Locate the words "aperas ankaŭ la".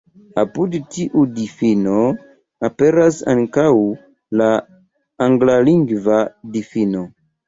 2.69-4.47